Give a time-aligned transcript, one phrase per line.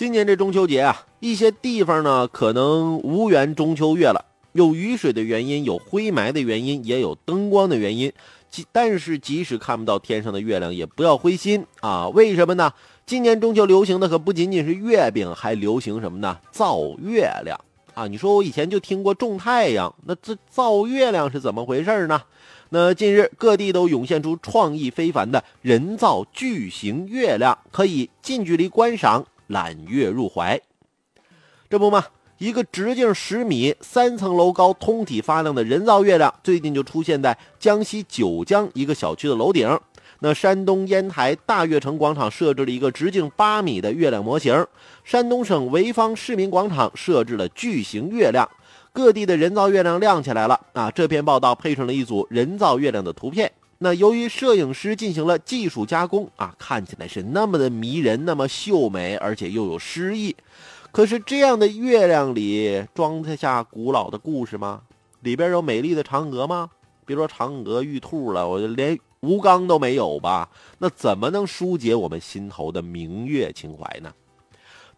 [0.00, 8.10] 今年这中秋节啊，一些地方呢可能无缘中秋月了，有雨水的原因，有灰霾的原因，也有灯光的原因。
[8.48, 12.08] 即但是即使看不到天上的月亮，也不要灰心啊！
[12.08, 12.72] 为什么呢？
[13.04, 16.38] 今年中秋流行的可不仅仅是月饼，还流行什么呢？
[16.50, 17.60] 造月亮
[17.92, 18.06] 啊！
[18.06, 22.22] 你说我以前就听过种太阳，那这造月亮是怎么回事呢？
[22.70, 29.26] 那近日各地都涌现出创意非凡的人造巨型月亮，可以近距离观赏。
[29.50, 30.60] 揽月入怀，
[31.68, 32.04] 这不嘛，
[32.38, 39.78] 一个直径十米、三层楼高、通体发亮的人造月亮，最近就出现在江西九江一个小区的楼顶。
[40.20, 44.64] 那山东烟台大悦城广场设置了一个直径八米的月亮模型，
[45.02, 48.48] 山东省潍坊市民广场设置了巨型月亮，
[48.92, 50.90] 各地的人造月亮亮起来了啊！
[50.92, 53.50] 这篇报道配上了一组人造月亮的图片。
[53.82, 60.36] 那由于摄影师进行了技术加工啊，看起来是那么的迷人，那么秀美，而且又有诗意。
[60.92, 64.82] 可是这样的月亮里装得下古老的故事吗？
[65.20, 66.68] 里边有美丽的嫦娥吗？
[67.06, 70.50] 别说嫦娥、玉兔了，我连吴刚都没有吧？
[70.76, 74.12] 那怎么能疏解我们心头的明月情怀呢？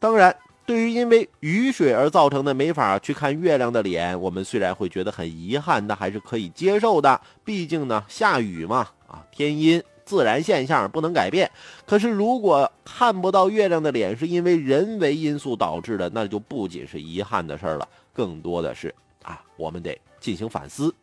[0.01, 0.37] 当然。
[0.73, 7.21] 对于因为雨水而造成的没法去看月亮的脸，我们虽然会觉得很遗憾，但还是可以接受的。
[7.45, 11.51] 毕竟呢，下雨嘛，啊，天阴自然现象不能改变。
[11.85, 20.95] 可是如果看不到月亮的脸是因为人为因素导致的，那就不仅是遗憾的事儿了，更多的是啊，我们得进行反思。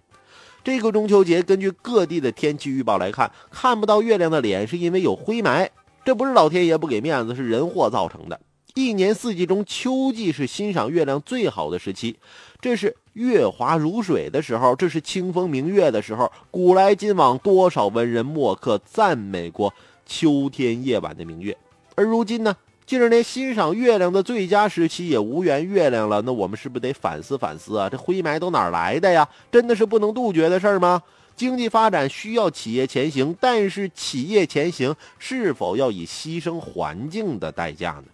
[0.64, 5.70] 这个中秋节，根据各地的天气预报来看，看不到月亮的脸是因为有灰霾，
[6.04, 8.40] 这不是老天爷不给面子，是人祸造成的。
[8.80, 12.16] 一年四季中，秋季是欣赏月亮最好的时期，
[12.62, 16.32] 这是月华如水的时候，这是清风明月的时候。
[16.50, 19.74] 古来今往，多少文人墨客赞美过
[20.06, 21.58] 秋天夜晚的明月。
[21.96, 26.22] 而如今呢，竟然连欣赏月亮的最佳时期也无缘月亮了。
[26.22, 27.90] 那我们是不是得反思反思啊？
[27.90, 29.28] 这灰霾都哪来的呀？
[29.52, 31.04] 真的是不能杜绝的事儿吗？
[31.36, 38.06] 经济发展需要企业前行，但是企业前行是否要以牺牲环境的代价呢？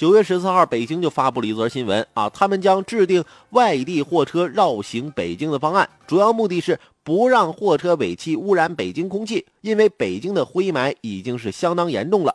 [0.00, 12.34] 九月十四号，北京就发布了一则新闻啊，他们将制定外地货车绕行北京的方案，主要目的是不让货车尾气污染北京空气，因为北京的灰霾已经是相当严重了。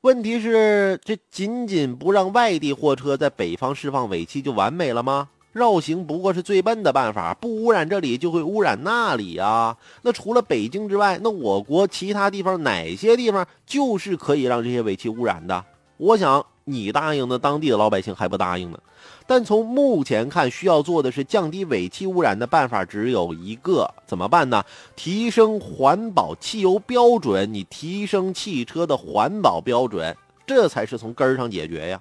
[0.00, 5.28] 问题是，这仅仅不让外地货车在北方释放尾气就完美了吗？
[5.52, 9.76] 绕行不过是最笨的办法，不污染这里就会污染那里啊。
[10.02, 15.64] 那除了北京之外，那我国其他地方哪些地方就是可以让这些尾气污染的？
[15.98, 16.44] 我想。
[16.64, 18.78] 你答应，那当地的老百姓还不答应呢。
[19.26, 24.64] 但从目前看，需要做的是降低尾气污染的办法只有一个，怎么办呢？
[24.96, 30.16] 提升环保汽油标准，你提升汽车的环保标准，
[30.46, 32.00] 这才是从根儿上解决呀。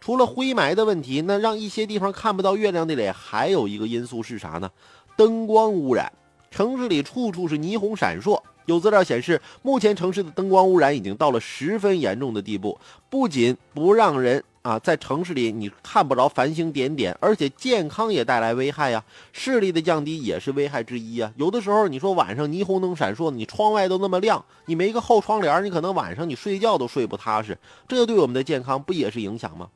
[0.00, 4.70] 除了灰霾的问题，那让一些地方看不到月亮的脸，还有一个因素是啥呢？
[5.16, 6.10] 灯光污染，
[6.50, 8.40] 城市里处处是霓虹闪烁。
[8.70, 12.78] 有资料显示，目前城市的灯光污染已经到了十分严重的地步，
[13.10, 19.02] 不仅不让人啊在城市里你看不着繁星点点，而且健康也带来危害呀。
[19.32, 21.32] 视力的降低也是危害之一啊。
[21.36, 27.58] 有的时候你说晚上霓虹灯闪烁，你窗外都那么亮，你没个厚窗帘，你可能晚上你睡觉都睡不踏实，
[27.88, 29.68] 这对我们的健康不也是影响吗？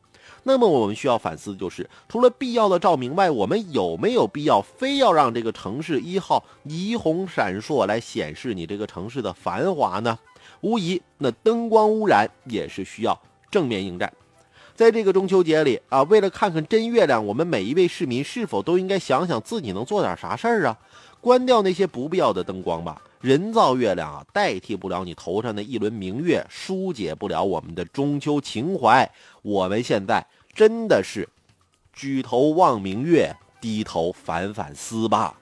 [0.42, 10.18] 那么我们需要反思的，就是除了必要的照明外，我们有没有必要非要让这个城市一号霓虹闪烁来显示你这个城市的繁华呢？
[10.60, 13.18] 无疑，那灯光污染也是需要
[13.50, 14.12] 正面应战。
[14.74, 20.76] 在这个中秋节里啊，为了看看真月亮，我们每一位市民是否都应该想想自己能做点啥事儿啊？
[21.20, 23.00] 关掉那些不必要的灯光吧。
[23.24, 29.10] 人造月亮啊，代替不了你头上的一轮明月，疏解不了我们的中秋情怀。
[29.40, 30.26] 我们现在。
[30.54, 31.26] 真的是，
[31.94, 35.36] 举头望明月，低头反反思吧。